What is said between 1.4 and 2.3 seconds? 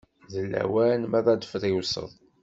d-friwseḍ.